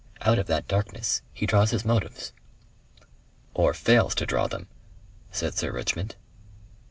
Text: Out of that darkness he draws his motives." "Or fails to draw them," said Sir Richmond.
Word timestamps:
Out 0.21 0.39
of 0.39 0.47
that 0.47 0.67
darkness 0.67 1.21
he 1.31 1.45
draws 1.45 1.69
his 1.69 1.85
motives." 1.85 2.33
"Or 3.53 3.71
fails 3.75 4.15
to 4.15 4.25
draw 4.25 4.47
them," 4.47 4.67
said 5.31 5.53
Sir 5.53 5.71
Richmond. 5.71 6.15